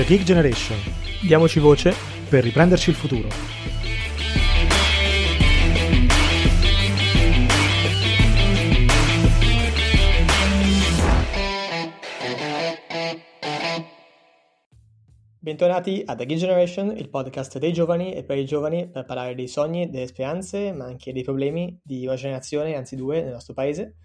[0.00, 0.78] The Geek Generation.
[1.20, 1.94] Diamoci voce
[2.26, 3.28] per riprenderci il futuro.
[15.38, 19.34] Bentornati a The Geek Generation, il podcast dei giovani e per i giovani per parlare
[19.34, 23.52] dei sogni, delle speranze, ma anche dei problemi di una generazione, anzi due, nel nostro
[23.52, 23.96] paese.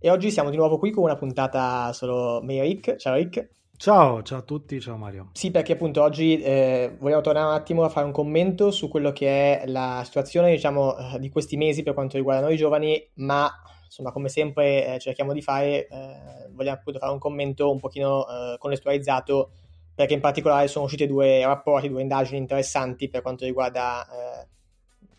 [0.00, 2.96] E oggi siamo di nuovo qui con una puntata solo mio Rick.
[2.96, 3.59] Ciao Rick.
[3.80, 5.30] Ciao, ciao a tutti, ciao Mario.
[5.32, 9.10] Sì, perché appunto oggi eh, vogliamo tornare un attimo a fare un commento su quello
[9.10, 13.50] che è la situazione, diciamo, eh, di questi mesi per quanto riguarda noi giovani, ma
[13.82, 18.26] insomma, come sempre eh, cerchiamo di fare, eh, vogliamo appunto fare un commento un pochino
[18.28, 19.52] eh, contestualizzato,
[19.94, 24.48] perché in particolare sono usciti due rapporti, due indagini interessanti per quanto riguarda eh,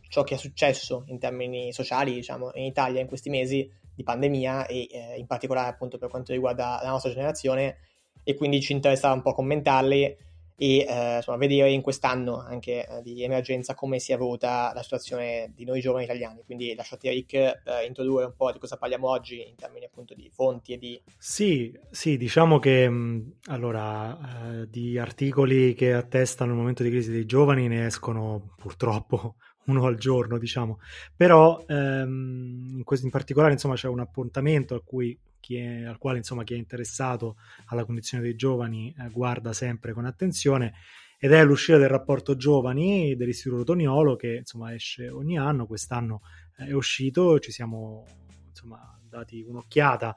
[0.07, 4.67] ciò che è successo in termini sociali, diciamo, in Italia in questi mesi di pandemia
[4.67, 7.77] e in particolare appunto per quanto riguarda la nostra generazione
[8.23, 10.29] e quindi ci interessava un po' commentarli
[10.61, 14.83] e eh, insomma, vedere in quest'anno anche eh, di emergenza come si è evoluta la
[14.83, 16.43] situazione di noi giovani italiani.
[16.45, 20.29] Quindi lasciate Rick eh, introdurre un po' di cosa parliamo oggi in termini appunto di
[20.31, 21.01] fonti e di...
[21.17, 27.09] Sì, sì, diciamo che mh, allora eh, di articoli che attestano il momento di crisi
[27.09, 30.77] dei giovani ne escono purtroppo uno al giorno, diciamo.
[31.15, 35.17] Però ehm, in, questo, in particolare insomma c'è un appuntamento a cui
[35.49, 40.05] è, al quale insomma, chi è interessato alla condizione dei giovani eh, guarda sempre con
[40.05, 40.73] attenzione
[41.17, 46.21] ed è l'uscita del rapporto giovani dell'Istituto Toniolo che insomma, esce ogni anno, quest'anno
[46.57, 48.05] eh, è uscito, ci siamo
[48.47, 50.15] insomma, dati un'occhiata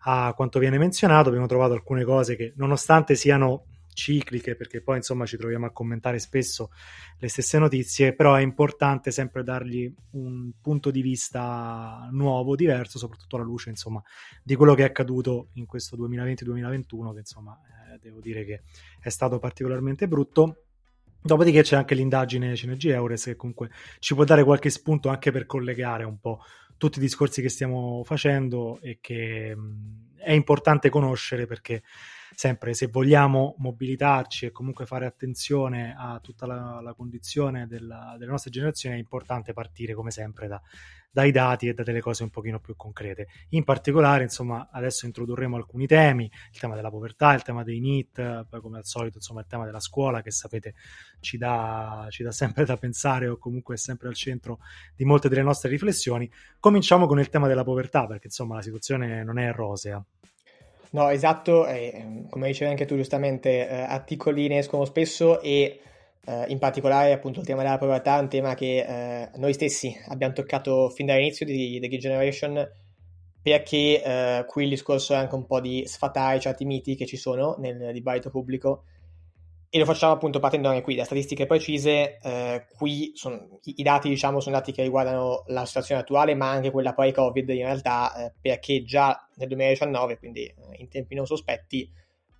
[0.00, 3.66] a quanto viene menzionato, abbiamo trovato alcune cose che nonostante siano
[3.96, 6.70] cicliche, perché poi insomma ci troviamo a commentare spesso
[7.18, 13.36] le stesse notizie, però è importante sempre dargli un punto di vista nuovo, diverso, soprattutto
[13.36, 14.00] alla luce insomma
[14.44, 17.58] di quello che è accaduto in questo 2020-2021, che insomma
[17.92, 18.62] eh, devo dire che
[19.00, 20.62] è stato particolarmente brutto.
[21.20, 25.44] Dopodiché c'è anche l'indagine Cinergy Eures che comunque ci può dare qualche spunto anche per
[25.46, 26.40] collegare un po'
[26.76, 31.82] tutti i discorsi che stiamo facendo e che mh, è importante conoscere perché
[32.36, 38.30] sempre se vogliamo mobilitarci e comunque fare attenzione a tutta la, la condizione della, delle
[38.30, 40.60] nostre generazioni è importante partire come sempre da,
[41.10, 43.28] dai dati e da delle cose un pochino più concrete.
[43.50, 48.44] In particolare, insomma, adesso introdurremo alcuni temi, il tema della povertà, il tema dei NIT,
[48.46, 50.74] poi come al solito, insomma, il tema della scuola che sapete
[51.20, 54.58] ci dà, ci dà sempre da pensare o comunque è sempre al centro
[54.94, 56.30] di molte delle nostre riflessioni.
[56.60, 60.04] Cominciamo con il tema della povertà perché insomma la situazione non è rosea.
[60.90, 65.80] No, esatto, e, come dicevi anche tu giustamente, eh, articoli ne escono spesso e
[66.26, 69.94] eh, in particolare appunto il tema della povertà è un tema che eh, noi stessi
[70.08, 72.70] abbiamo toccato fin dall'inizio di The Gay Generation
[73.40, 77.16] perché eh, qui il discorso è anche un po' di sfatare certi miti che ci
[77.16, 78.84] sono nel dibattito pubblico
[79.76, 82.16] e lo facciamo appunto partendo anche qui da statistiche precise.
[82.22, 86.48] Eh, qui sono, i, i, dati, diciamo, sono dati che riguardano la situazione attuale, ma
[86.48, 91.14] anche quella poi Covid in realtà, eh, perché già nel 2019, quindi eh, in tempi
[91.14, 91.92] non sospetti,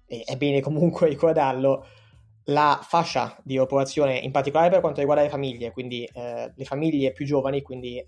[0.07, 1.87] è bene comunque ricordarlo,
[2.45, 7.13] la fascia di popolazione, in particolare per quanto riguarda le famiglie, quindi eh, le famiglie
[7.13, 8.07] più giovani, quindi eh,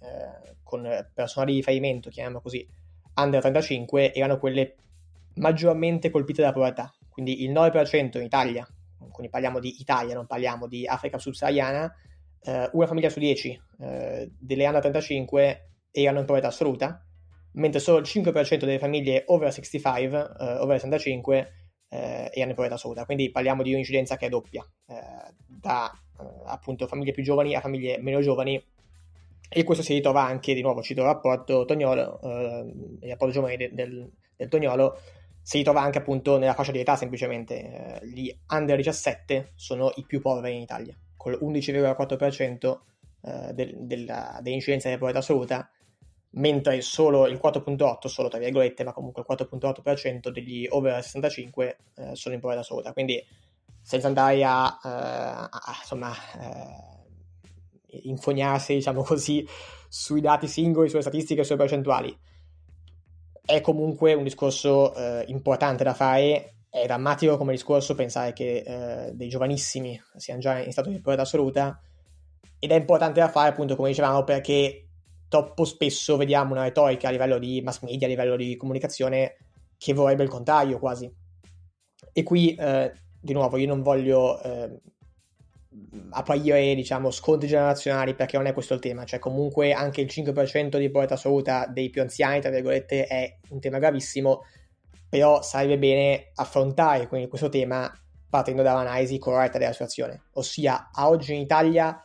[0.63, 2.67] con personale di riferimento, chiamiamo così,
[3.17, 4.77] under 35, erano quelle
[5.35, 6.91] maggiormente colpite dalla povertà.
[7.11, 8.67] Quindi il 9% in Italia
[9.11, 11.93] quindi parliamo di Italia, non parliamo di Africa subsahariana,
[12.43, 17.05] eh, una famiglia su 10 eh, delle under 35 erano in povertà assoluta,
[17.53, 21.53] mentre solo il 5% delle famiglie over 65, eh, over 65,
[21.89, 23.05] eh, erano in povertà assoluta.
[23.05, 27.61] Quindi parliamo di un'incidenza che è doppia, eh, da eh, appunto famiglie più giovani a
[27.61, 28.63] famiglie meno giovani.
[29.51, 32.21] E questo si ritrova anche, di nuovo, cito il rapporto Tognolo,
[33.01, 35.01] il rapporto giovani de- del, del Tognolo,
[35.49, 38.01] si ritrova anche appunto nella fascia di età semplicemente.
[38.03, 42.79] Eh, gli under 17 sono i più poveri in Italia, con l'11,4%
[43.23, 45.67] eh, del, della, dell'incidenza di povertà assoluta,
[46.33, 52.15] mentre solo il 4,8%, solo tra virgolette, ma comunque il 4,8% degli over 65 eh,
[52.15, 52.93] sono in povertà assoluta.
[52.93, 53.19] Quindi
[53.81, 56.13] senza andare a, eh, a insomma,
[56.43, 59.49] eh, infognarsi, diciamo così,
[59.89, 62.15] sui dati singoli, sulle statistiche, sulle percentuali
[63.49, 66.57] è comunque un discorso eh, importante da fare.
[66.69, 71.23] È drammatico come discorso pensare che eh, dei giovanissimi siano già in stato di povertà
[71.23, 71.81] assoluta
[72.59, 74.89] ed è importante da fare appunto come dicevamo perché
[75.29, 79.37] troppo spesso vediamo una retorica a livello di mass media, a livello di comunicazione
[79.79, 81.11] che vorrebbe il contrario quasi.
[82.13, 84.79] E qui eh, di nuovo io non voglio eh,
[86.11, 90.79] apparire, diciamo, scontri generazionali perché non è questo il tema, cioè comunque anche il 5%
[90.79, 94.45] di povertà assoluta dei più anziani, tra virgolette, è un tema gravissimo,
[95.09, 97.91] però sarebbe bene affrontare quindi questo tema
[98.29, 102.03] partendo dall'analisi corretta della situazione, ossia a oggi in Italia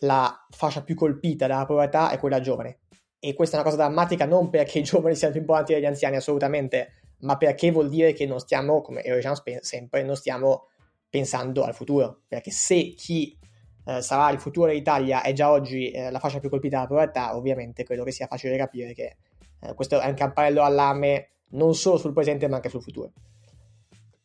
[0.00, 2.80] la fascia più colpita dalla povertà è quella giovane.
[3.18, 6.16] E questa è una cosa drammatica non perché i giovani siano più importanti degli anziani,
[6.16, 10.68] assolutamente, ma perché vuol dire che non stiamo, come diciamo sempre, non stiamo
[11.16, 12.20] pensando al futuro.
[12.28, 13.36] Perché se chi
[13.86, 17.34] eh, sarà il futuro dell'Italia è già oggi eh, la fascia più colpita dalla povertà,
[17.34, 19.16] ovviamente credo che sia facile capire che
[19.60, 23.12] eh, questo è un campanello allarme non solo sul presente ma anche sul futuro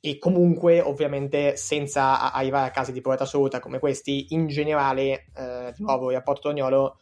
[0.04, 5.74] e comunque ovviamente senza arrivare a casi di povertà assoluta come questi, in generale, eh,
[5.76, 6.98] di nuovo il rapporto Tognolo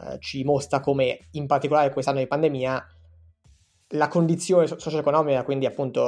[0.00, 2.86] eh, ci mostra come in particolare quest'anno di pandemia
[3.94, 6.02] la condizione socio-economica, quindi appunto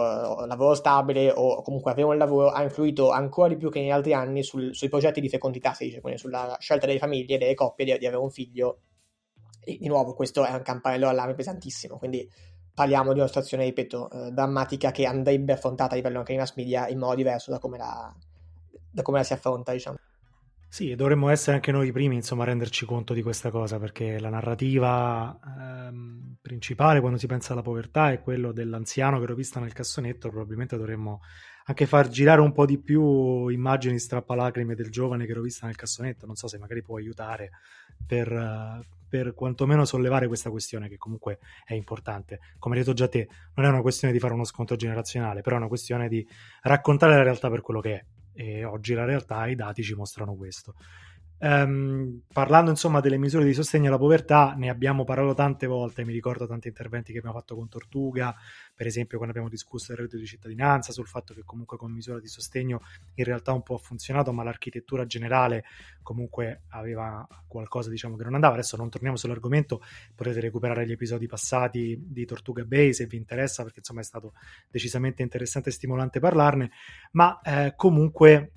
[0.46, 4.12] lavoro stabile o comunque avere un lavoro, ha influito ancora di più che negli altri
[4.12, 7.84] anni sul, sui progetti di fecondità, si dice, quindi sulla scelta delle famiglie, delle coppie
[7.84, 8.80] di, di avere un figlio.
[9.60, 12.28] E di nuovo questo è un campanello allarme pesantissimo, quindi
[12.74, 16.54] parliamo di una situazione, ripeto, eh, drammatica che andrebbe affrontata a livello anche di mass
[16.54, 18.14] media in modo diverso da come la,
[18.90, 19.96] da come la si affronta, diciamo.
[20.68, 24.18] Sì, dovremmo essere anche noi i primi, insomma, a renderci conto di questa cosa, perché
[24.18, 25.38] la narrativa
[25.88, 30.76] ehm, principale quando si pensa alla povertà è quello dell'anziano che rovista nel cassonetto, probabilmente
[30.76, 31.20] dovremmo
[31.66, 36.26] anche far girare un po' di più immagini strappalacrime del giovane che rovista nel cassonetto,
[36.26, 37.50] non so se magari può aiutare
[38.04, 42.40] per, per quantomeno sollevare questa questione che comunque è importante.
[42.58, 45.56] Come hai detto già te, non è una questione di fare uno sconto generazionale, però
[45.56, 46.26] è una questione di
[46.62, 48.04] raccontare la realtà per quello che è.
[48.36, 50.74] E oggi la realtà, i dati ci mostrano questo.
[51.38, 56.12] Um, parlando insomma delle misure di sostegno alla povertà, ne abbiamo parlato tante volte, mi
[56.12, 58.34] ricordo tanti interventi che abbiamo fatto con Tortuga,
[58.74, 62.20] per esempio quando abbiamo discusso del reddito di cittadinanza, sul fatto che comunque con misura
[62.20, 62.80] di sostegno
[63.14, 65.64] in realtà un po' ha funzionato, ma l'architettura generale
[66.02, 68.54] comunque aveva qualcosa diciamo che non andava.
[68.54, 69.82] Adesso non torniamo sull'argomento,
[70.14, 74.32] potete recuperare gli episodi passati di Tortuga Bay se vi interessa, perché insomma è stato
[74.70, 76.70] decisamente interessante e stimolante parlarne,
[77.12, 78.52] ma eh, comunque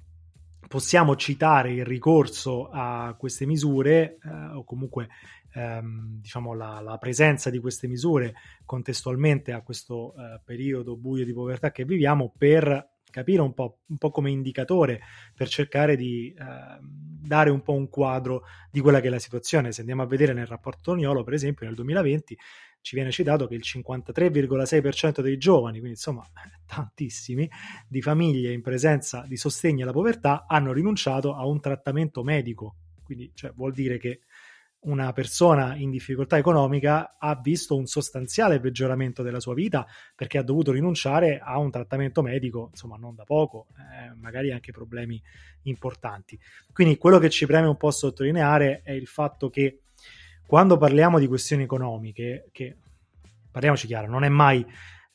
[0.69, 5.09] possiamo citare il ricorso a queste misure eh, o comunque
[5.55, 8.35] ehm, diciamo la, la, presenza di queste misure
[8.65, 13.97] contestualmente a questo eh, periodo buio di povertà che viviamo per capire un po', un
[13.97, 15.01] po', come indicatore
[15.33, 19.71] per cercare di eh, dare un po' un quadro di quella che è la situazione.
[19.71, 22.37] Se andiamo a vedere nel rapporto Toniolo, per esempio, nel 2020
[22.81, 26.25] ci viene citato che il 53,6% dei giovani, quindi insomma
[26.65, 27.49] tantissimi,
[27.87, 32.75] di famiglie in presenza di sostegno alla povertà hanno rinunciato a un trattamento medico.
[33.03, 34.21] Quindi cioè, vuol dire che
[34.81, 39.85] una persona in difficoltà economica ha visto un sostanziale peggioramento della sua vita
[40.15, 44.71] perché ha dovuto rinunciare a un trattamento medico, insomma, non da poco, eh, magari anche
[44.71, 45.21] problemi
[45.63, 46.39] importanti.
[46.71, 49.81] Quindi quello che ci preme un po' sottolineare è il fatto che
[50.49, 52.75] quando parliamo di questioni economiche, che
[53.51, 54.65] parliamoci chiaro, non è mai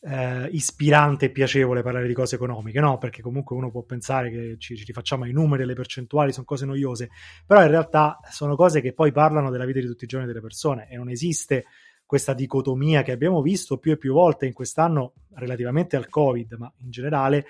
[0.03, 2.99] eh, ispirante e piacevole parlare di cose economiche, no?
[2.99, 6.67] Perché comunque uno può pensare che ci, ci rifacciamo i numeri, le percentuali, sono cose
[6.67, 7.11] noiose,
[7.45, 10.41] però in realtà sono cose che poi parlano della vita di tutti i giorni delle
[10.41, 11.65] persone e non esiste
[12.07, 16.73] questa dicotomia che abbiamo visto più e più volte in quest'anno relativamente al Covid, ma
[16.77, 17.45] in generale,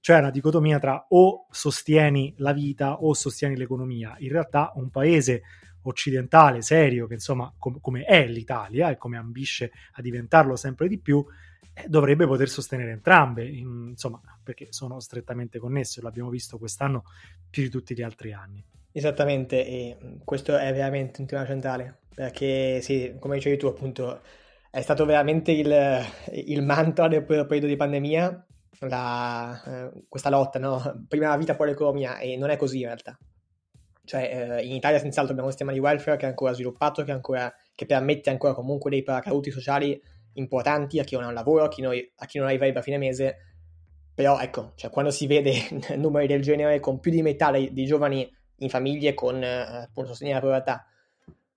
[0.00, 4.16] cioè una dicotomia tra o sostieni la vita o sostieni l'economia.
[4.18, 5.42] In realtà un paese
[5.82, 10.98] occidentale serio, che insomma com- come è l'Italia e come ambisce a diventarlo sempre di
[10.98, 11.24] più,
[11.74, 17.04] eh, dovrebbe poter sostenere entrambe, in, insomma, perché sono strettamente connesse, l'abbiamo visto quest'anno
[17.48, 18.64] più di tutti gli altri anni.
[18.90, 24.20] Esattamente, e questo è veramente un tema centrale, perché sì, come dicevi tu appunto,
[24.70, 28.46] è stato veramente il, il mantra del periodo di pandemia,
[28.80, 31.04] la, eh, questa lotta, no?
[31.08, 33.18] prima la vita poi l'economia, e non è così in realtà.
[34.08, 37.12] Cioè, eh, in Italia senz'altro abbiamo un sistema di welfare che è ancora sviluppato, che,
[37.12, 40.00] ancora, che permette ancora comunque dei paracaduti sociali
[40.32, 42.82] importanti a chi non ha un lavoro, a chi, noi, a chi non arriva a
[42.82, 43.36] fine mese.
[44.14, 45.52] Però ecco, cioè, quando si vede
[45.96, 50.08] numeri del genere con più di metà dei, dei giovani in famiglie con eh, appunto
[50.08, 50.86] sostegno alla povertà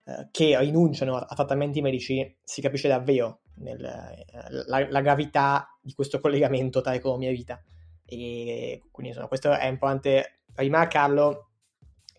[0.04, 4.26] eh, che rinunciano a, a, trattamenti medici, si capisce davvero nel, eh,
[4.68, 7.64] la, la, gravità di questo collegamento tra economia e vita.
[8.06, 11.51] E quindi insomma, questo è importante rimarcarlo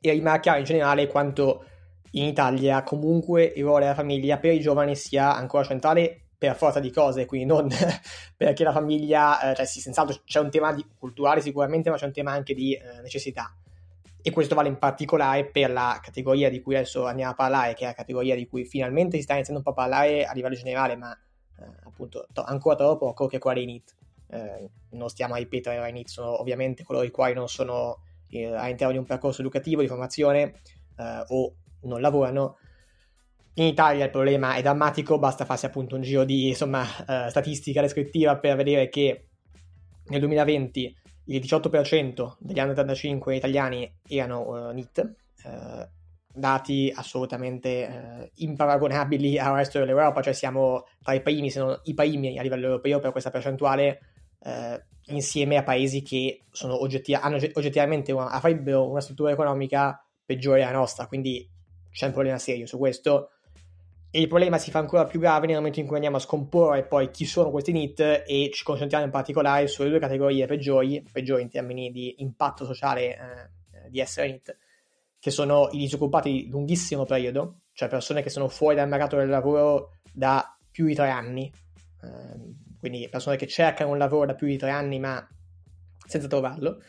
[0.03, 1.65] e rimarcare in generale quanto
[2.13, 6.81] in Italia comunque il ruolo della famiglia per i giovani sia ancora centrale per forza
[6.81, 7.69] di cose, quindi non
[8.37, 12.13] perché la famiglia, eh, cioè sì, senz'altro c'è un tema culturale sicuramente, ma c'è un
[12.13, 13.55] tema anche di eh, necessità.
[14.21, 17.85] E questo vale in particolare per la categoria di cui adesso andiamo a parlare, che
[17.85, 20.57] è la categoria di cui finalmente si sta iniziando un po' a parlare a livello
[20.57, 23.95] generale, ma eh, appunto to- ancora troppo poco, che è quella dei NIT.
[24.31, 28.01] Eh, non stiamo a ripetere, i NIT sono ovviamente coloro i quali non sono
[28.33, 30.61] eh, all'interno di un percorso educativo, di formazione
[30.97, 32.59] eh, o non lavorano.
[33.55, 37.83] In Italia il problema è drammatico, basta farsi appunto un giro di insomma, eh, statistica
[37.83, 39.29] descrittiva per vedere che
[40.07, 40.97] nel 2020
[41.27, 45.89] il 18% degli anni 85 italiani erano uh, NIT, uh,
[46.35, 51.95] dati assolutamente uh, imparagonabili al resto dell'Europa, cioè siamo tra i primi, se non i
[51.95, 54.01] primi a livello europeo per questa percentuale,
[55.07, 61.07] insieme a paesi che oggetti- hanno oggettivamente una, avrebbero una struttura economica peggiore della nostra,
[61.07, 61.49] quindi
[61.91, 63.31] c'è un problema serio su questo.
[64.15, 66.85] E il problema si fa ancora più grave nel momento in cui andiamo a scomporre
[66.85, 71.41] poi chi sono questi NIT e ci concentriamo in particolare sulle due categorie peggiori, peggiori
[71.41, 74.57] in termini di impatto sociale eh, di essere NIT,
[75.19, 79.31] che sono i disoccupati di lunghissimo periodo, cioè persone che sono fuori dal mercato del
[79.31, 81.51] lavoro da più di tre anni,
[82.03, 85.25] eh, quindi persone che cercano un lavoro da più di tre anni ma
[86.05, 86.83] senza trovarlo,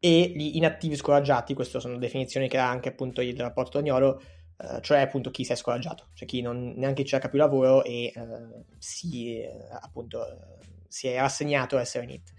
[0.00, 4.20] e gli inattivi scoraggiati, queste sono definizioni che ha anche appunto il rapporto Agnolo,
[4.58, 8.12] Uh, cioè appunto chi si è scoraggiato, cioè chi non neanche cerca più lavoro e
[8.16, 12.32] uh, si, uh, appunto, si è rassegnato a essere NIT.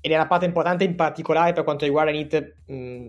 [0.00, 3.06] Ed è una parte importante in particolare per quanto riguarda NIT mh,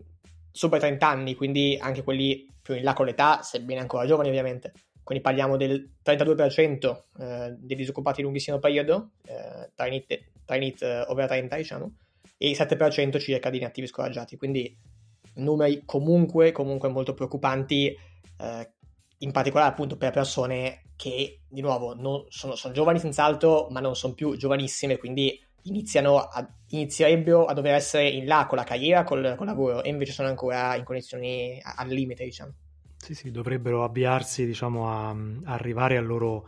[0.51, 4.29] sopra i 30 anni, quindi anche quelli più in là con l'età, sebbene ancora giovani
[4.29, 4.71] ovviamente.
[5.03, 9.11] Quindi parliamo del 32% dei disoccupati di lunghissimo periodo,
[9.89, 11.95] NIT, tra i NIT over 30 diciamo,
[12.37, 14.75] e il 7% circa di inattivi scoraggiati, quindi
[15.35, 18.71] numeri comunque, comunque molto preoccupanti eh,
[19.19, 23.95] in particolare appunto per persone che di nuovo non, sono, sono, giovani senz'altro ma non
[23.95, 25.39] sono più giovanissime quindi
[26.03, 30.11] a, inizierebbero a dover essere in là con la carriera, col, col lavoro e invece
[30.11, 32.53] sono ancora in condizioni al limite diciamo
[33.01, 36.47] sì sì dovrebbero avviarsi diciamo a, a arrivare al loro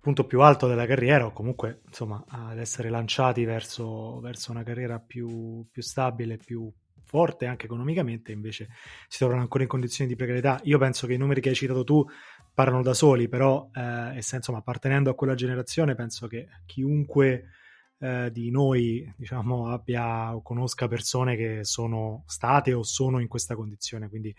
[0.00, 4.98] punto più alto della carriera o comunque insomma ad essere lanciati verso, verso una carriera
[5.00, 6.70] più, più stabile più
[7.14, 8.68] forte anche economicamente, invece
[9.06, 10.60] si trovano ancora in condizioni di precarietà.
[10.64, 12.04] Io penso che i numeri che hai citato tu
[12.52, 17.50] parlano da soli, però eh, insomma, appartenendo a quella generazione, penso che chiunque
[17.98, 23.54] eh, di noi diciamo, abbia o conosca persone che sono state o sono in questa
[23.54, 24.08] condizione.
[24.08, 24.34] Quindi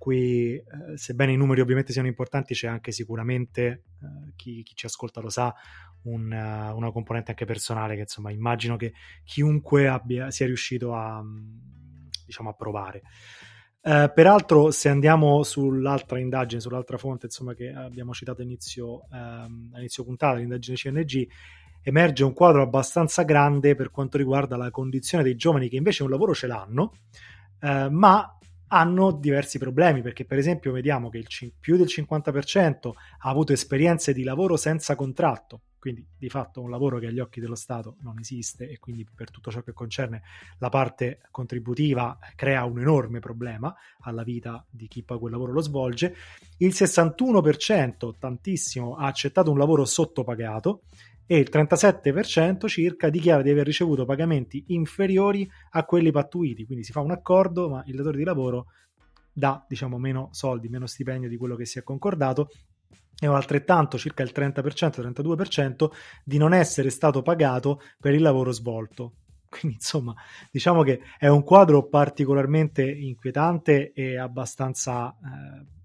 [0.00, 0.64] qui, eh,
[0.96, 5.28] sebbene i numeri ovviamente siano importanti, c'è anche sicuramente, eh, chi, chi, ci ascolta lo
[5.28, 5.54] sa,
[6.04, 11.22] un, uh, una componente anche personale che insomma immagino che chiunque abbia, sia riuscito a
[12.24, 13.02] diciamo, a provare.
[13.82, 20.02] Eh, peraltro, se andiamo sull'altra indagine, sull'altra fonte insomma, che abbiamo citato inizio, ehm, all'inizio
[20.02, 21.28] puntata, l'indagine CNG,
[21.82, 26.08] emerge un quadro abbastanza grande per quanto riguarda la condizione dei giovani che invece un
[26.08, 26.94] lavoro ce l'hanno,
[27.60, 28.34] eh, ma
[28.72, 34.12] hanno diversi problemi, perché per esempio vediamo che il, più del 50% ha avuto esperienze
[34.12, 38.18] di lavoro senza contratto, quindi di fatto un lavoro che agli occhi dello Stato non
[38.18, 40.22] esiste e quindi per tutto ciò che concerne
[40.58, 45.62] la parte contributiva crea un enorme problema alla vita di chi poi quel lavoro lo
[45.62, 46.14] svolge.
[46.58, 50.82] Il 61%, tantissimo, ha accettato un lavoro sottopagato
[51.30, 56.90] e il 37% circa dichiara di aver ricevuto pagamenti inferiori a quelli pattuiti, quindi si
[56.90, 58.66] fa un accordo ma il datore di lavoro
[59.32, 62.50] dà diciamo meno soldi, meno stipendio di quello che si è concordato
[63.20, 65.90] e altrettanto, circa il 30%-32%
[66.24, 69.12] di non essere stato pagato per il lavoro svolto.
[69.48, 70.12] Quindi insomma,
[70.50, 75.79] diciamo che è un quadro particolarmente inquietante e abbastanza eh,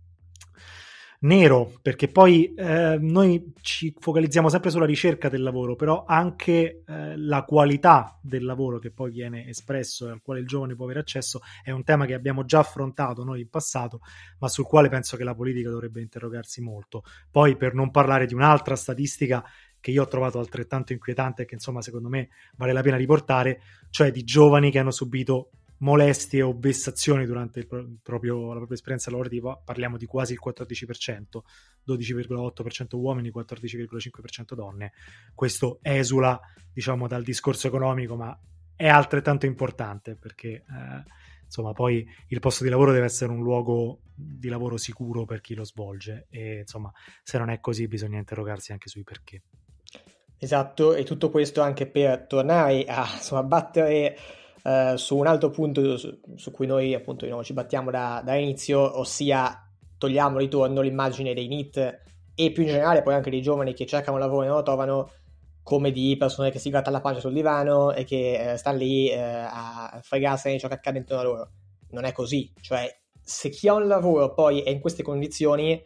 [1.22, 7.18] nero, perché poi eh, noi ci focalizziamo sempre sulla ricerca del lavoro, però anche eh,
[7.18, 11.00] la qualità del lavoro che poi viene espresso e al quale il giovane può avere
[11.00, 14.02] accesso è un tema che abbiamo già affrontato noi in passato,
[14.40, 17.04] ma sul quale penso che la politica dovrebbe interrogarsi molto.
[17.32, 19.44] Poi per non parlare di un'altra statistica
[19.80, 23.62] che io ho trovato altrettanto inquietante e che insomma secondo me vale la pena riportare,
[23.92, 25.52] cioè di giovani che hanno subito
[25.86, 27.68] molestie o vessazioni durante il
[28.02, 31.42] proprio, la propria esperienza lavorativa, parliamo di quasi il 14%,
[31.88, 34.94] 12,8% uomini, 14,5% donne.
[35.36, 36.40] Questo esula,
[36.74, 38.38] diciamo, dal discorso economico, ma
[38.76, 41.04] è altrettanto importante perché eh,
[41.46, 45.54] insomma poi il posto di lavoro deve essere un luogo di lavoro sicuro per chi
[45.54, 46.92] lo svolge e insomma
[47.24, 49.44] se non è così bisogna interrogarsi anche sui perché.
[50.38, 54.18] Esatto, e tutto questo anche per tornare a insomma, battere
[54.66, 58.34] eh, su un altro punto su, su cui noi appunto no, ci battiamo da, da,
[58.34, 59.64] inizio, ossia
[59.98, 62.02] togliamo ritorno l'immagine dei NIT
[62.34, 65.12] e più in generale poi anche dei giovani che cercano lavoro e non lo trovano
[65.62, 69.10] come di persone che si grattano la pancia sul divano e che eh, stanno lì
[69.10, 71.52] eh, a fregarsene di ciò che accade intorno a loro.
[71.92, 72.90] Non è così, cioè
[73.22, 75.80] se chi ha un lavoro poi è in queste condizioni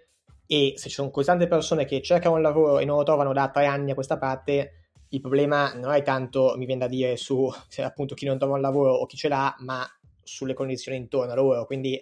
[0.45, 3.33] e se ci sono così tante persone che cercano un lavoro e non lo trovano
[3.33, 4.78] da tre anni a questa parte,
[5.09, 8.55] il problema non è tanto, mi viene da dire, su se appunto chi non trova
[8.55, 9.85] un lavoro o chi ce l'ha, ma
[10.23, 11.65] sulle condizioni intorno a loro.
[11.65, 12.01] Quindi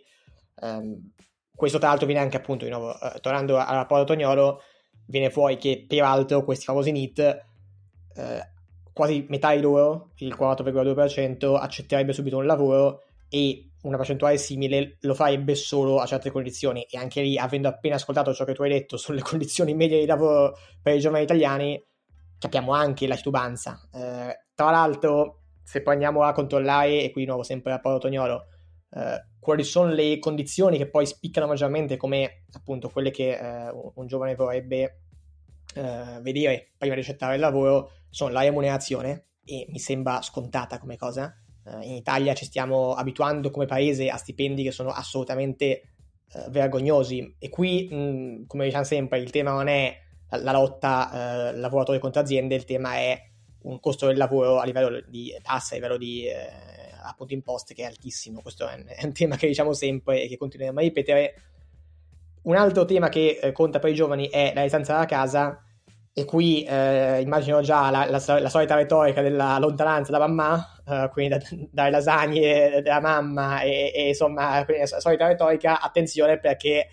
[0.62, 1.12] ehm,
[1.56, 4.62] questo tra l'altro viene anche appunto di nuovo, eh, tornando al rapporto Tognolo,
[5.06, 8.50] viene fuori che peraltro questi famosi NIT, eh,
[8.92, 15.14] quasi metà di loro, il 4,2%, accetterebbe subito un lavoro e una percentuale simile lo
[15.14, 16.86] farebbe solo a certe condizioni.
[16.90, 20.06] E anche lì, avendo appena ascoltato ciò che tu hai detto sulle condizioni medie di
[20.06, 21.82] lavoro per i giovani italiani,
[22.38, 23.88] capiamo anche la titubanza.
[23.92, 28.00] Eh, tra l'altro, se poi andiamo a controllare, e qui di nuovo sempre a Paolo
[28.00, 28.48] Tognolo,
[28.92, 34.08] eh, quali sono le condizioni che poi spiccano maggiormente come appunto quelle che eh, un,
[34.08, 35.02] giovane vorrebbe
[35.74, 40.98] eh, vedere prima di accettare il lavoro, sono la remunerazione, e mi sembra scontata come
[40.98, 41.34] cosa.
[41.66, 47.36] Eh, in Italia ci stiamo abituando come paese a stipendi che sono assolutamente eh, vergognosi
[47.40, 49.96] e qui, mh, come diciamo sempre, il tema non è
[50.30, 53.22] la lotta eh, lavoratori contro aziende, il tema è
[53.64, 56.50] un costo del lavoro a livello di tasse, a livello di eh,
[57.04, 58.42] appunto imposte che è altissimo.
[58.42, 61.34] Questo è un, è un, tema che diciamo sempre e che continueremo a ripetere.
[62.44, 65.62] Un altro tema che eh, conta per i giovani è la distanza dalla casa
[66.14, 71.10] e qui eh, immagino già la, la, la, solita retorica della lontananza da mamma, eh,
[71.12, 76.88] quindi da, dalle lasagne della mamma e, e insomma, la solita retorica, attenzione perché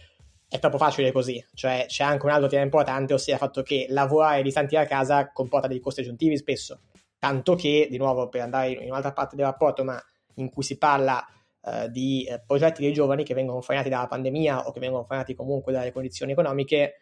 [0.55, 3.87] è troppo facile così, cioè c'è anche un altro tema importante, ossia il fatto che
[3.89, 6.83] lavorare distanti da casa comporta dei costi aggiuntivi spesso,
[7.19, 10.01] tanto che, di nuovo, per andare in un'altra parte del rapporto, ma
[10.35, 11.27] in cui si parla
[11.61, 15.35] eh, di eh, progetti dei giovani che vengono frenati dalla pandemia o che vengono frenati
[15.35, 17.01] comunque dalle condizioni economiche,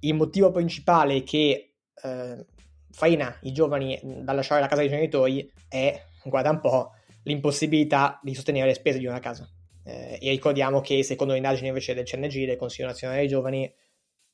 [0.00, 1.72] il motivo principale che
[2.02, 2.46] eh,
[2.90, 8.34] frena i giovani dal lasciare la casa dei genitori è, guarda un po', l'impossibilità di
[8.34, 9.48] sostenere le spese di una casa.
[9.88, 13.72] Eh, e ricordiamo che secondo l'indagine invece del CNG, del Consiglio Nazionale dei Giovani,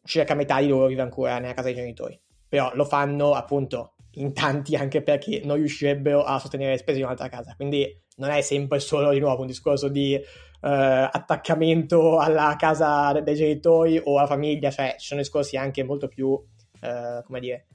[0.02, 2.20] circa metà di loro vive ancora nella casa dei genitori.
[2.48, 7.04] Però lo fanno appunto in tanti anche perché non riuscirebbero a sostenere le spese di
[7.04, 7.54] un'altra casa.
[7.54, 10.22] Quindi non è sempre solo di nuovo un discorso di eh,
[10.60, 16.36] attaccamento alla casa dei genitori o alla famiglia, cioè ci sono discorsi anche molto più,
[16.80, 17.66] eh, come dire,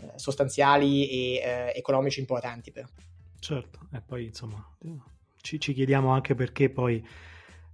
[0.00, 2.72] eh, sostanziali e eh, economici importanti.
[2.72, 2.86] Però.
[3.38, 4.66] Certo, e poi insomma
[5.40, 7.04] ci, ci chiediamo anche perché poi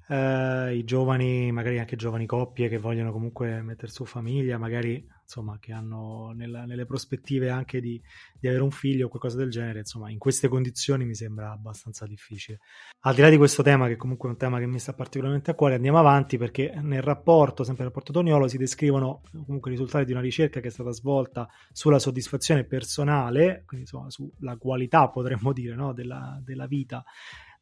[0.09, 5.59] eh, i giovani, magari anche giovani coppie che vogliono comunque mettere su famiglia, magari insomma
[5.59, 8.01] che hanno nella, nelle prospettive anche di,
[8.39, 12.07] di, avere un figlio o qualcosa del genere, insomma in queste condizioni mi sembra abbastanza
[12.07, 12.61] difficile.
[13.01, 15.51] Al di là di questo tema, che comunque è un tema che mi sta particolarmente
[15.51, 19.75] a cuore, andiamo avanti perché nel rapporto, sempre nel rapporto Toniolo, si descrivono comunque i
[19.75, 25.09] risultati di una ricerca che è stata svolta sulla soddisfazione personale, quindi insomma sulla qualità
[25.09, 27.03] potremmo dire no, della, della vita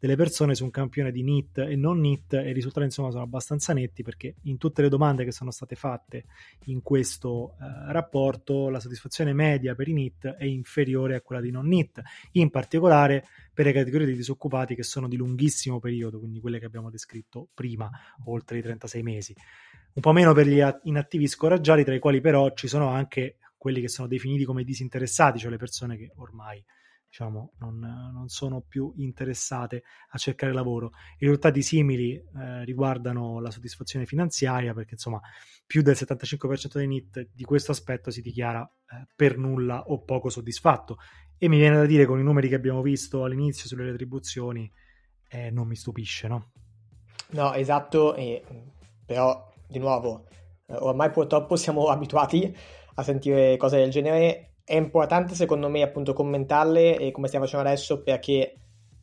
[0.03, 3.23] delle persone su un campione di NIT e non NIT e i risultati insomma sono
[3.23, 6.25] abbastanza netti perché in tutte le domande che sono state fatte
[6.65, 11.53] in questo eh, rapporto la soddisfazione media per i NIT è inferiore a quella di
[11.53, 16.41] non NIT, in particolare per le categorie di disoccupati che sono di lunghissimo periodo, quindi
[16.41, 17.89] quelle che abbiamo descritto prima,
[18.25, 19.37] oltre i 36 mesi.
[19.93, 23.81] Un po' meno per gli inattivi scoraggiati, tra i quali però ci sono anche quelli
[23.81, 26.61] che sono definiti come disinteressati, cioè le persone che ormai
[27.13, 30.93] diciamo, non, non, sono più interessate a cercare lavoro.
[31.19, 35.21] I risultati simili eh, riguardano la soddisfazione finanziaria, perché insomma
[35.67, 40.31] più del 75% dei NIT di questo aspetto si dichiara eh, per nulla o poco
[40.31, 40.97] soddisfatto.
[41.37, 44.73] E mi viene da dire, con i numeri che abbiamo visto all'inizio sulle retribuzioni,
[45.29, 46.53] eh, non mi stupisce, no?
[47.33, 48.43] No, esatto, e,
[49.05, 50.29] però di nuovo,
[50.67, 52.57] eh, ormai purtroppo siamo abituati
[52.95, 57.67] a sentire cose del genere è importante secondo me appunto commentarle e come stiamo facendo
[57.67, 58.57] adesso perché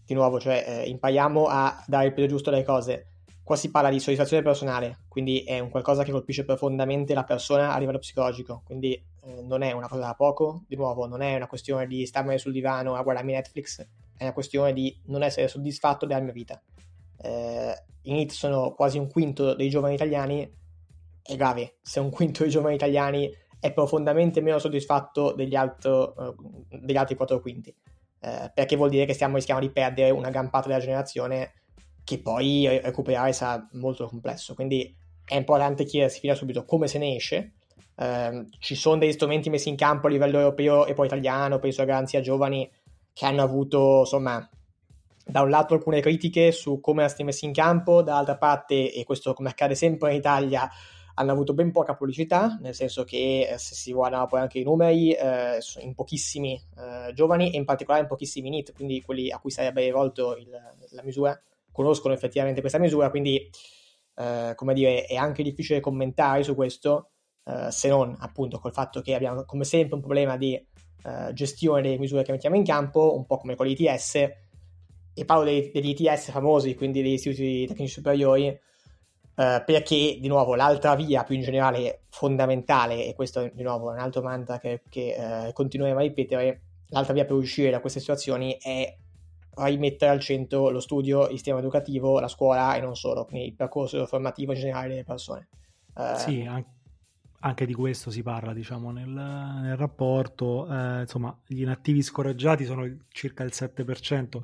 [0.05, 3.05] di nuovo cioè eh, impariamo a dare il peso giusto alle cose.
[3.43, 7.73] Qua si parla di soddisfazione personale quindi è un qualcosa che colpisce profondamente la persona
[7.73, 8.61] a livello psicologico.
[8.63, 10.63] Quindi eh, non è una cosa da poco.
[10.67, 13.85] Di nuovo non è una questione di starmene sul divano a guardarmi Netflix
[14.19, 16.61] è una questione di non essere soddisfatto della mia vita.
[17.21, 20.57] Eh, in IT sono quasi un quinto dei giovani italiani
[21.21, 26.65] è grave se un quinto dei giovani italiani è profondamente meno soddisfatto degli, altro, uh,
[26.69, 27.75] degli altri quattro quinti,
[28.21, 31.53] eh, perché vuol dire che stiamo rischiando di perdere una gran parte della generazione
[32.03, 34.55] che poi recuperare sarà molto complesso.
[34.55, 34.95] Quindi
[35.25, 37.53] è importante chiedersi fino a subito come se ne esce.
[37.95, 41.81] Eh, ci sono degli strumenti messi in campo a livello europeo e poi italiano, penso
[41.81, 42.69] a garanzia giovani,
[43.13, 44.49] che hanno avuto, insomma,
[45.23, 49.33] da un lato alcune critiche su come erano messi in campo, dall'altra parte, e questo
[49.33, 50.67] come accade sempre in Italia,
[51.19, 54.63] hanno avuto ben poca pubblicità, nel senso che eh, se si guardano poi anche i
[54.63, 59.38] numeri, eh, in pochissimi eh, giovani e in particolare in pochissimi NIT, quindi quelli a
[59.38, 60.49] cui sarebbe rivolto il,
[60.91, 61.38] la misura,
[61.73, 63.49] conoscono effettivamente questa misura, quindi
[64.15, 67.10] eh, come dire, è anche difficile commentare su questo,
[67.43, 71.82] eh, se non appunto col fatto che abbiamo come sempre un problema di eh, gestione
[71.82, 74.15] delle misure che mettiamo in campo, un po' come con l'ITS,
[75.13, 78.58] e parlo dei, degli ITS famosi, quindi degli istituti tecnici superiori,
[79.39, 83.93] Uh, perché di nuovo l'altra via più in generale fondamentale, e questo di nuovo è
[83.93, 88.02] un altro mantra che, che uh, continueremo a ripetere, l'altra via per uscire da queste
[88.02, 88.93] situazioni è
[89.56, 93.54] rimettere al centro lo studio, il sistema educativo, la scuola e non solo, quindi il
[93.54, 95.47] percorso formativo in generale delle persone.
[95.93, 96.78] Uh, sì, anche
[97.41, 100.67] anche di questo si parla, diciamo, nel, nel rapporto.
[100.67, 104.41] Eh, insomma, gli inattivi scoraggiati sono circa il 7%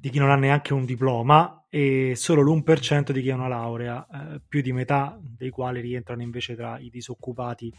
[0.00, 4.06] di chi non ha neanche un diploma e solo l'1% di chi ha una laurea,
[4.06, 7.74] eh, più di metà dei quali rientrano invece tra i disoccupati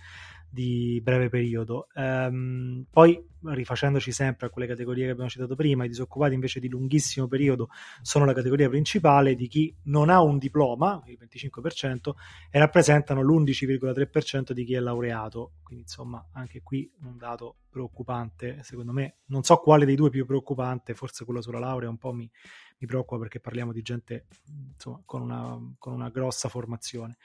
[0.50, 1.88] di breve periodo.
[1.96, 6.70] Ehm, poi, rifacendoci sempre a quelle categorie che abbiamo citato prima, i disoccupati invece di
[6.70, 7.70] lunghissimo periodo
[8.02, 12.14] sono la categoria principale di chi non ha un diploma, il 25%,
[12.50, 15.54] e rappresentano l'11,3% di chi è laureato.
[15.64, 19.18] Quindi, insomma, anche qui un dato preoccupante, secondo me.
[19.26, 22.30] Non so quale dei due è più preoccupante, forse quello sulla laurea un po' mi,
[22.78, 24.28] mi preoccupa perché parliamo di gente
[24.74, 27.18] insomma, con, una, con una grossa formazione.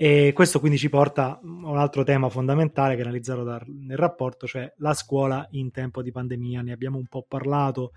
[0.00, 4.46] E questo quindi ci porta a un altro tema fondamentale che analizzato da, nel rapporto,
[4.46, 6.62] cioè la scuola in tempo di pandemia.
[6.62, 7.90] Ne abbiamo un po' parlato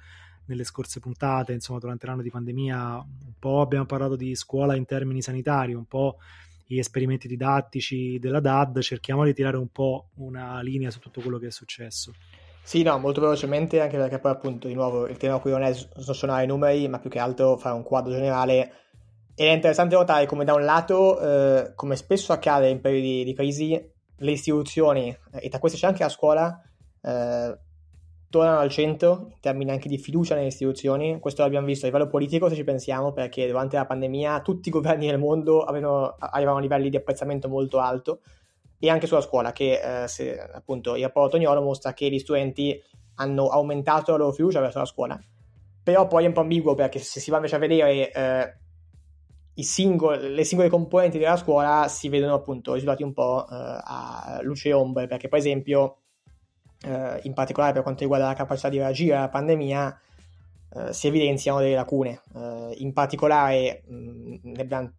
[0.45, 4.85] nelle scorse puntate, insomma, durante l'anno di pandemia, un po' abbiamo parlato di scuola in
[4.85, 6.17] termini sanitari, un po'
[6.65, 11.37] gli esperimenti didattici della DAD, cerchiamo di tirare un po' una linea su tutto quello
[11.37, 12.15] che è successo.
[12.63, 15.71] Sì, no, molto velocemente, anche perché poi appunto, di nuovo, il tema qui non è
[15.71, 18.71] suonare i numeri, ma più che altro fare un quadro generale
[19.47, 23.91] è interessante notare come da un lato, eh, come spesso accade in periodi di crisi,
[24.17, 26.61] le istituzioni, e tra queste c'è anche la scuola,
[27.01, 27.57] eh,
[28.29, 31.19] tornano al centro in termini anche di fiducia nelle istituzioni.
[31.19, 34.71] Questo l'abbiamo visto a livello politico, se ci pensiamo, perché durante la pandemia tutti i
[34.71, 38.21] governi del mondo avevano, avevano livelli di apprezzamento molto alto
[38.79, 42.81] e anche sulla scuola, che eh, se, appunto il rapporto Gnolo mostra che gli studenti
[43.15, 45.19] hanno aumentato la loro fiducia verso la scuola.
[45.83, 48.55] Però poi è un po' ambiguo perché se si va invece a vedere eh,
[49.55, 54.69] singoli, le singole componenti della scuola si vedono appunto risultati un po' eh, a luce
[54.69, 55.97] e ombre, perché per esempio,
[56.85, 59.99] eh, in particolare per quanto riguarda la capacità di reagire alla pandemia,
[60.73, 62.21] eh, si evidenziano delle lacune.
[62.33, 64.91] Eh, in particolare, mh, ne abbiamo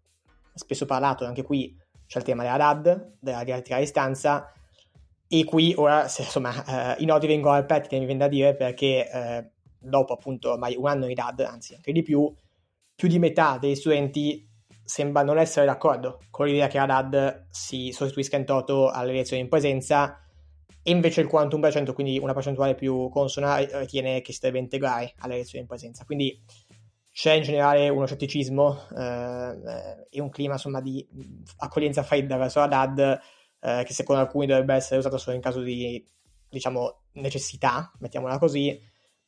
[0.55, 1.75] spesso parlato, anche qui
[2.07, 4.53] c'è il tema della DAD, della didattica a distanza,
[5.27, 8.55] e qui ora, se, insomma, eh, i nodi vengono al pettine, mi viene da dire,
[8.55, 12.31] perché eh, dopo appunto ormai un anno di DAD, anzi anche di più,
[12.95, 14.49] più di metà degli studenti
[14.85, 19.43] sembra non essere d'accordo con l'idea che la DAD si sostituisca in toto alle elezioni
[19.43, 20.23] in presenza
[20.83, 25.35] e invece il 41%, quindi una percentuale più consona, ritiene che si deve integrare alle
[25.35, 26.05] elezioni in presenza.
[26.05, 26.43] Quindi
[27.13, 31.07] c'è in generale uno scetticismo eh, e un clima insomma, di
[31.59, 33.21] accoglienza fredda verso la DAD
[33.61, 36.05] eh, che secondo alcuni dovrebbe essere usato solo in caso di
[36.49, 38.79] diciamo, necessità, mettiamola così,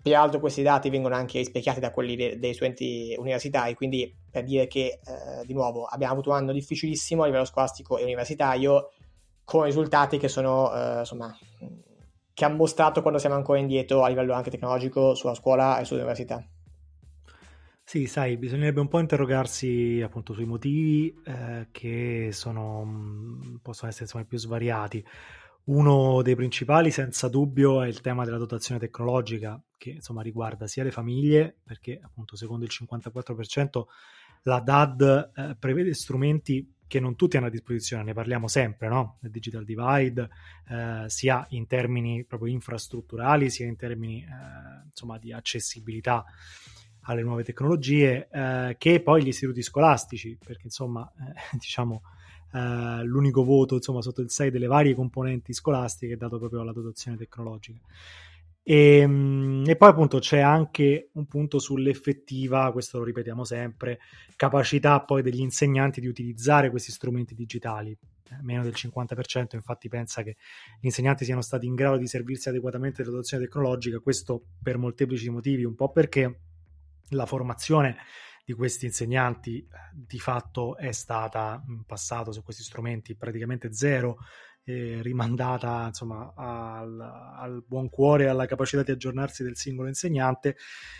[0.05, 4.67] Peraltro questi dati vengono anche rispecchiati da quelli de- dei studenti universitari, quindi per dire
[4.67, 8.91] che eh, di nuovo abbiamo avuto un anno difficilissimo a livello scolastico e universitario,
[9.45, 11.35] con risultati che sono eh, insomma
[12.35, 16.47] che hanno mostrato quando siamo ancora indietro a livello anche tecnologico sulla scuola e sull'università.
[17.83, 24.25] Sì, sai, bisognerebbe un po' interrogarsi appunto sui motivi eh, che sono, possono essere insomma,
[24.25, 25.03] più svariati.
[25.67, 30.85] Uno dei principali, senza dubbio, è il tema della dotazione tecnologica, che insomma riguarda sia
[30.85, 33.85] le famiglie, perché appunto secondo il 54%
[34.43, 39.19] la DAD eh, prevede strumenti che non tutti hanno a disposizione, ne parliamo sempre, no?
[39.23, 40.29] Il digital divide,
[40.69, 46.27] eh, sia in termini proprio infrastrutturali, sia in termini eh, insomma di accessibilità
[47.07, 52.03] alle nuove tecnologie, eh, che poi gli istituti scolastici, perché insomma eh, diciamo
[52.55, 57.17] eh, l'unico voto insomma, sotto il 6 delle varie componenti scolastiche dato proprio alla dotazione
[57.17, 57.81] tecnologica.
[58.63, 63.99] E, ehm, e, poi appunto c'è anche un punto sull'effettiva, questo lo ripetiamo sempre,
[64.37, 67.91] capacità poi degli insegnanti di utilizzare questi strumenti digitali.
[68.31, 70.37] Eh, meno del 50% infatti pensa che
[70.81, 75.29] gli insegnanti siano stati in grado di servirsi adeguatamente della dotazione tecnologica, questo per molteplici
[75.29, 76.41] motivi, un po' perché
[77.11, 77.97] la formazione
[78.45, 84.19] di questi insegnanti eh, di fatto è stata in passato su questi strumenti praticamente zero,
[84.65, 90.57] eh, rimandata insomma al, al, buon cuore e alla capacità di aggiornarsi del singolo insegnante,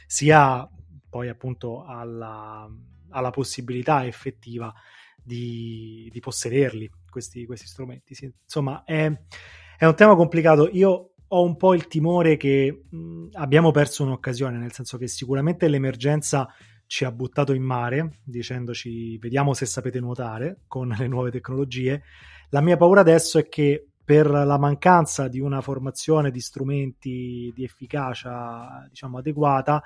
[0.07, 0.69] sia
[1.09, 2.69] poi appunto alla,
[3.11, 4.73] alla possibilità effettiva
[5.23, 8.15] di, di possederli questi, questi strumenti.
[8.15, 9.11] Sì, insomma, è,
[9.79, 10.69] è un tema complicato.
[10.73, 15.69] Io ho un po' il timore che mh, abbiamo perso un'occasione, nel senso che sicuramente
[15.69, 16.49] l'emergenza
[16.95, 22.05] ci ha buttato in mare dicendoci vediamo se sapete nuotare con le nuove tecnologie.
[22.51, 27.65] La mia paura adesso è che per la mancanza di una formazione di strumenti di
[27.65, 29.83] efficacia diciamo adeguata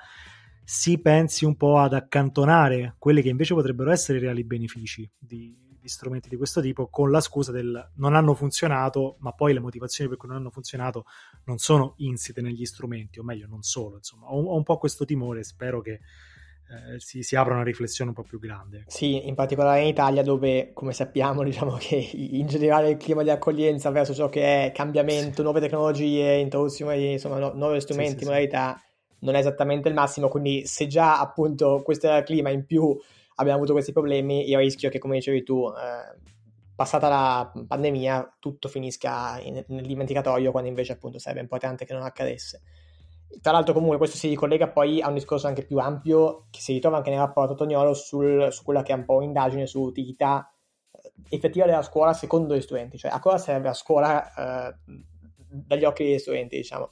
[0.63, 5.57] si pensi un po' ad accantonare quelli che invece potrebbero essere i reali benefici di,
[5.79, 9.59] di strumenti di questo tipo con la scusa del non hanno funzionato, ma poi le
[9.61, 11.05] motivazioni per cui non hanno funzionato
[11.45, 13.95] non sono insite negli strumenti, o meglio, non solo.
[13.95, 16.01] Insomma, ho, ho un po' questo timore, spero che
[16.69, 18.83] eh, si, si, apra una riflessione un po' più grande.
[18.85, 23.31] Sì, in particolare in Italia dove, come sappiamo, diciamo che in generale il clima di
[23.31, 28.19] accoglienza verso ciò che è cambiamento, nuove tecnologie, introduzione di insomma, no, nuovi strumenti, sì,
[28.19, 29.15] sì, modalità, sì.
[29.21, 32.95] non è esattamente il massimo, quindi se già appunto questo era il clima, in più
[33.35, 36.19] abbiamo avuto questi problemi, io rischio che, come dicevi tu, eh,
[36.75, 42.03] passata la pandemia, tutto finisca in, nel dimenticatoio, quando invece appunto sarebbe importante che non
[42.03, 42.61] accadesse.
[43.41, 46.73] Tra l'altro comunque questo si ricollega poi a un discorso anche più ampio che si
[46.73, 50.51] ritrova anche nel rapporto Tognolo sul, su quella che è un po' un'indagine sull'utilità
[50.91, 54.75] eh, effettiva della scuola secondo gli studenti, cioè a cosa serve la scuola eh,
[55.47, 56.91] dagli occhi degli studenti, diciamo.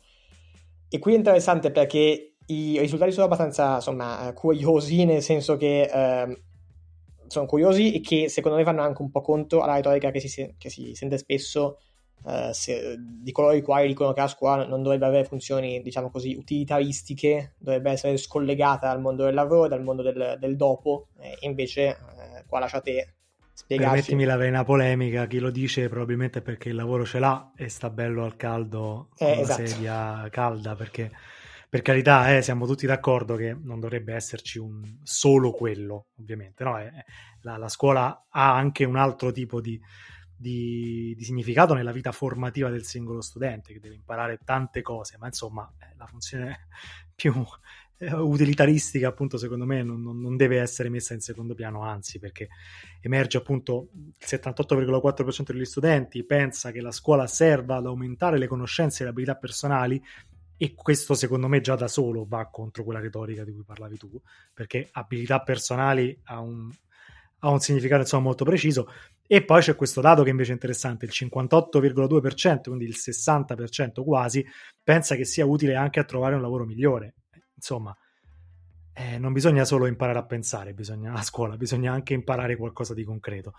[0.89, 6.41] E qui è interessante perché i risultati sono abbastanza, insomma, curiosi, nel senso che eh,
[7.27, 10.55] sono curiosi e che secondo me fanno anche un po' conto alla retorica che si,
[10.57, 11.79] che si sente spesso
[12.25, 16.09] eh, se, di coloro i quali dicono che la scuola non dovrebbe avere funzioni, diciamo
[16.09, 21.37] così, utilitaristiche, dovrebbe essere scollegata dal mondo del lavoro, dal mondo del, del dopo, e
[21.41, 23.15] invece eh, qua lasciate
[23.53, 23.93] spiegarci.
[23.93, 27.89] Permettimi la vena polemica, chi lo dice probabilmente perché il lavoro ce l'ha e sta
[27.89, 29.65] bello al caldo con eh, esatto.
[29.65, 31.11] sedia calda, perché
[31.69, 36.63] per carità, eh, siamo tutti d'accordo che non dovrebbe esserci un solo quello, ovviamente.
[36.63, 36.79] No?
[36.79, 36.91] Eh,
[37.41, 39.77] la, la, scuola ha anche un altro tipo di,
[40.37, 45.27] di, di, significato nella vita formativa del singolo studente, che deve imparare tante cose, ma
[45.27, 46.67] insomma eh, la funzione
[47.15, 47.33] più
[47.97, 52.49] eh, utilitaristica, appunto, secondo me non, non, deve essere messa in secondo piano, anzi, perché
[53.01, 59.01] emerge appunto il 78,4% degli studenti pensa che la scuola serva ad aumentare le conoscenze
[59.01, 60.01] e le abilità personali
[60.59, 64.21] e questo secondo me già da solo va contro quella retorica di cui parlavi tu,
[64.53, 66.69] perché abilità personali ha un,
[67.39, 68.91] ha un significato insomma, molto preciso.
[69.27, 74.45] E poi c'è questo dato che invece è interessante, il 58,2%, quindi il 60% quasi,
[74.81, 77.15] pensa che sia utile anche a trovare un lavoro migliore.
[77.53, 77.95] Insomma,
[78.93, 83.03] eh, non bisogna solo imparare a pensare bisogna, a scuola, bisogna anche imparare qualcosa di
[83.03, 83.53] concreto.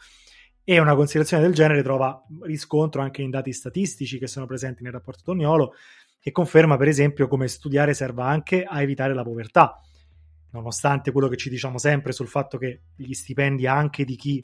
[0.64, 4.92] E una considerazione del genere trova riscontro anche in dati statistici che sono presenti nel
[4.92, 5.74] rapporto Tognolo,
[6.18, 9.80] che conferma per esempio come studiare serva anche a evitare la povertà,
[10.52, 14.42] nonostante quello che ci diciamo sempre sul fatto che gli stipendi anche di chi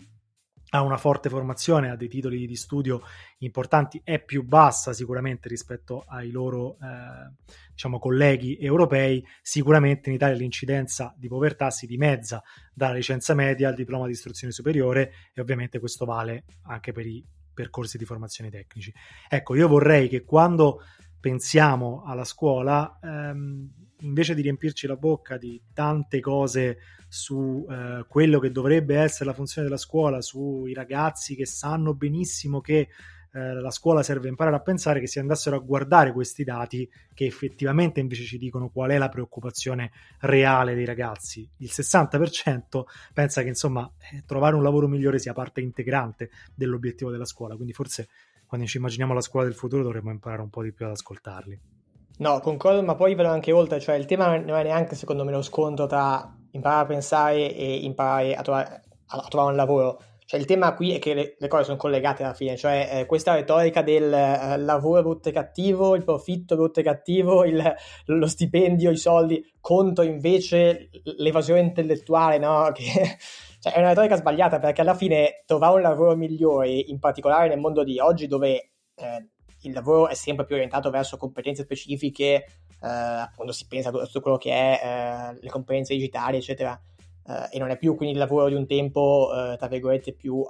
[0.74, 3.02] ha una forte formazione, ha dei titoli di studio
[3.38, 7.32] importanti, è più bassa sicuramente rispetto ai loro eh,
[7.70, 13.74] diciamo, colleghi europei, sicuramente in Italia l'incidenza di povertà si dimezza dalla licenza media al
[13.74, 18.92] diploma di istruzione superiore e ovviamente questo vale anche per i percorsi di formazione tecnici.
[19.28, 20.80] Ecco, io vorrei che quando
[21.20, 23.70] pensiamo alla scuola, ehm,
[24.04, 29.34] invece di riempirci la bocca di tante cose su eh, quello che dovrebbe essere la
[29.34, 32.88] funzione della scuola, sui ragazzi che sanno benissimo che
[33.32, 36.88] eh, la scuola serve a imparare a pensare, che si andassero a guardare questi dati
[37.12, 39.90] che effettivamente invece ci dicono qual è la preoccupazione
[40.20, 41.48] reale dei ragazzi.
[41.58, 47.24] Il 60% pensa che insomma eh, trovare un lavoro migliore sia parte integrante dell'obiettivo della
[47.24, 48.08] scuola, quindi forse
[48.46, 51.73] quando ci immaginiamo la scuola del futuro dovremmo imparare un po' di più ad ascoltarli.
[52.18, 55.32] No, concordo, ma poi vado anche oltre, cioè il tema non è neanche secondo me
[55.32, 60.00] lo scontro tra imparare a pensare e imparare a trovare, a trovare un lavoro.
[60.24, 63.06] Cioè il tema qui è che le, le cose sono collegate alla fine, cioè eh,
[63.06, 67.74] questa retorica del eh, lavoro brutto e cattivo, il profitto brutto e cattivo, il,
[68.06, 72.70] lo stipendio, i soldi, contro invece l'evasione intellettuale, no?
[72.72, 73.18] Che
[73.58, 77.58] cioè, è una retorica sbagliata perché alla fine trovare un lavoro migliore, in particolare nel
[77.58, 79.28] mondo di oggi dove eh,
[79.64, 84.20] il lavoro è sempre più orientato verso competenze specifiche, eh, appunto si pensa a tutto
[84.20, 86.78] quello che è eh, le competenze digitali, eccetera,
[87.26, 90.44] eh, e non è più quindi il lavoro di un tempo, eh, tra virgolette, più,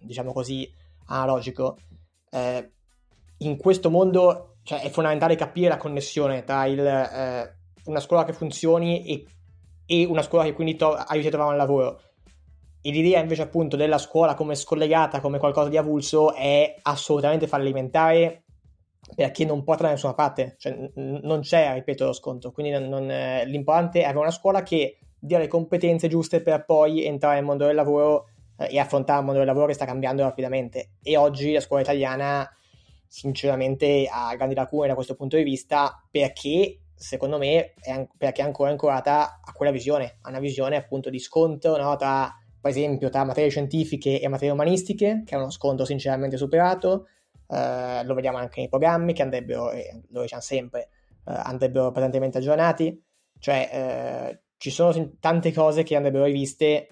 [0.00, 0.70] diciamo così,
[1.06, 1.78] analogico.
[2.30, 2.72] Eh,
[3.38, 6.78] in questo mondo cioè, è fondamentale capire la connessione tra il,
[7.84, 9.26] una scuola che funzioni e,
[9.86, 12.00] e una scuola che quindi to- aiuti a trovare un lavoro
[12.82, 18.42] e l'idea invece appunto della scuola come scollegata, come qualcosa di avulso, è assolutamente fallimentare
[19.14, 22.50] perché non porta da nessuna parte, cioè, n- non c'è, ripeto, lo sconto.
[22.50, 26.64] Quindi non, non, eh, l'importante è avere una scuola che dia le competenze giuste per
[26.64, 28.26] poi entrare nel mondo del lavoro
[28.58, 30.94] eh, e affrontare un mondo del lavoro che sta cambiando rapidamente.
[31.02, 32.48] E oggi la scuola italiana,
[33.06, 38.42] sinceramente, ha grandi lacune da questo punto di vista perché secondo me è, an- perché
[38.42, 42.70] è ancora ancorata a quella visione, a una visione appunto di scontro no, tra per
[42.70, 47.08] esempio tra materie scientifiche e materie umanistiche, che è uno scontro sinceramente superato,
[47.48, 50.88] eh, lo vediamo anche nei programmi che andrebbero, eh, lo diciamo sempre,
[51.26, 53.02] eh, andrebbero pesantemente aggiornati,
[53.40, 56.86] cioè eh, ci sono tante cose che andrebbero riviste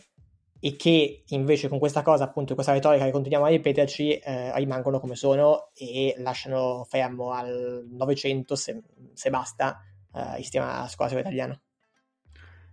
[0.58, 4.98] e che invece con questa cosa, appunto, questa retorica che continuiamo a ripeterci, eh, rimangono
[4.98, 8.82] come sono e lasciano fermo al Novecento, se,
[9.14, 9.80] se, basta,
[10.12, 11.60] eh, il sistema scolastico italiano.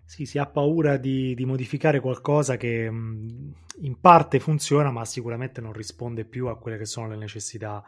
[0.07, 5.59] Sì, si ha paura di, di modificare qualcosa che mh, in parte funziona, ma sicuramente
[5.59, 7.83] non risponde più a quelle che sono le necessità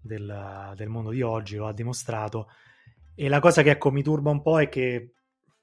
[0.00, 2.48] del, del mondo di oggi, lo ha dimostrato.
[3.14, 5.12] E la cosa che ecco, mi turba un po' è che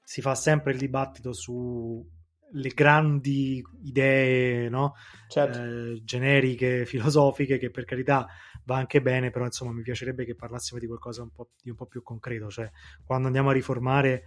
[0.00, 2.08] si fa sempre il dibattito su
[2.52, 4.94] le grandi idee no?
[5.26, 5.58] certo.
[5.58, 8.28] eh, generiche, filosofiche, che per carità
[8.64, 11.76] va anche bene, però insomma mi piacerebbe che parlassimo di qualcosa un po', di un
[11.76, 12.70] po più concreto, cioè
[13.04, 14.22] quando andiamo a riformare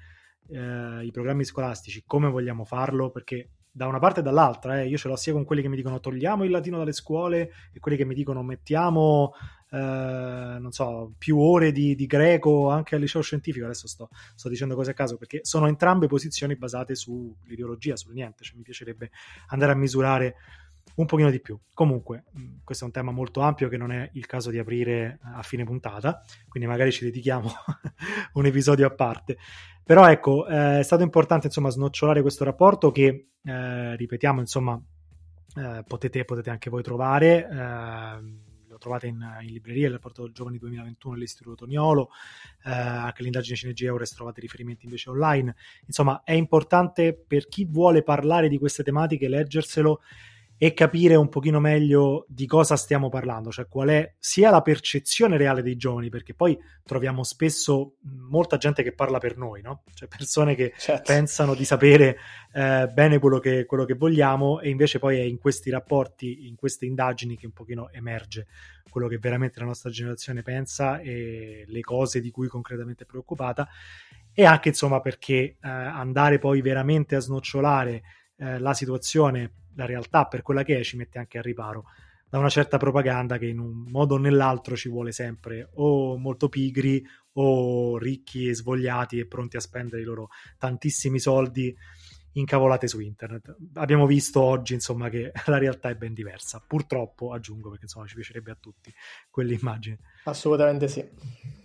[0.50, 3.10] eh, i programmi scolastici, come vogliamo farlo?
[3.10, 5.76] Perché da una parte e dall'altra, eh, io ce l'ho sia con quelli che mi
[5.76, 9.34] dicono togliamo il latino dalle scuole e quelli che mi dicono mettiamo
[9.74, 13.66] eh, non so, più ore di, di, greco anche al liceo scientifico.
[13.66, 18.44] Adesso sto, sto, dicendo cose a caso perché sono entrambe posizioni basate sull'ideologia, sul niente.
[18.44, 19.10] Cioè, mi piacerebbe
[19.48, 20.36] andare a misurare
[20.96, 21.60] un pochino di più.
[21.74, 22.26] Comunque,
[22.64, 25.64] questo è un tema molto ampio che non è il caso di aprire a fine
[25.64, 27.50] puntata, quindi magari ci dedichiamo
[28.34, 29.38] un episodio a parte.
[29.84, 34.82] Però ecco, eh, è stato importante insomma snocciolare questo rapporto che, eh, ripetiamo, insomma,
[35.56, 38.52] eh, potete, potete, anche voi trovare eh,
[38.84, 42.10] trovate in, in libreria, il rapporto Giovani 2021 dell'Istituto Toniolo,
[42.66, 45.56] eh, anche l'indagine Cinegi Eures trovate riferimenti invece online.
[45.88, 50.02] Insomma, è importante per chi vuole parlare di queste tematiche leggerselo
[50.64, 55.36] e capire un pochino meglio di cosa stiamo parlando, cioè qual è sia la percezione
[55.36, 57.96] reale dei giovani, perché poi troviamo spesso
[58.30, 59.84] molta gente che parla per noi, no?
[59.94, 61.12] Cioè persone che certo.
[61.12, 62.18] pensano di sapere
[62.54, 66.56] eh, bene quello che, quello che vogliamo e invece poi è in questi rapporti, in
[66.56, 68.48] queste indagini che un pochino emerge
[68.90, 73.68] quello che veramente la nostra generazione pensa e le cose di cui concretamente è preoccupata
[74.32, 78.02] e anche insomma perché eh, andare poi veramente a snocciolare
[78.38, 81.86] eh, la situazione la realtà per quella che è ci mette anche a riparo
[82.34, 86.50] da una certa propaganda che in un modo o nell'altro ci vuole sempre o molto
[86.50, 91.78] pigri o ricchi e svogliati e pronti a spendere i loro tantissimi soldi
[92.34, 93.56] incavolate su internet.
[93.74, 96.64] Abbiamo visto oggi, insomma, che la realtà è ben diversa.
[96.66, 98.92] Purtroppo, aggiungo, perché insomma ci piacerebbe a tutti
[99.30, 100.00] quell'immagine.
[100.24, 101.63] Assolutamente sì.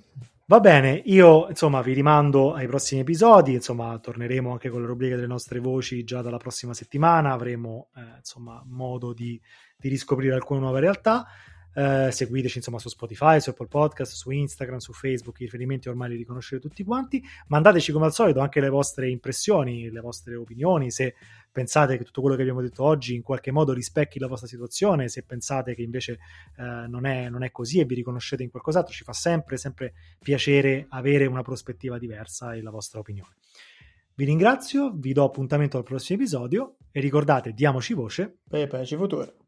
[0.51, 5.15] Va bene, io insomma vi rimando ai prossimi episodi, insomma torneremo anche con le rubriche
[5.15, 9.39] delle nostre voci già dalla prossima settimana, avremo eh, insomma modo di,
[9.77, 11.27] di riscoprire alcune nuove realtà.
[11.75, 16.09] Eh, seguiteci insomma su Spotify, su Apple Podcast, su Instagram, su Facebook, i riferimenti ormai
[16.09, 17.23] li riconoscete tutti quanti.
[17.49, 21.15] Mandateci come al solito anche le vostre impressioni, le vostre opinioni, se
[21.51, 25.09] pensate che tutto quello che abbiamo detto oggi in qualche modo rispecchi la vostra situazione,
[25.09, 26.19] se pensate che invece
[26.57, 29.95] eh, non, è, non, è, così e vi riconoscete in qualcos'altro, ci fa sempre, sempre
[30.21, 33.35] piacere avere una prospettiva diversa e la vostra opinione.
[34.15, 39.48] Vi ringrazio, vi do appuntamento al prossimo episodio e ricordate, diamoci voce per il futuro.